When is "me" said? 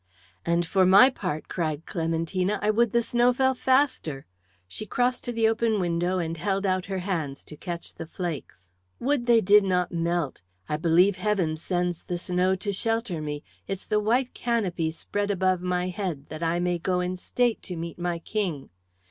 13.21-13.43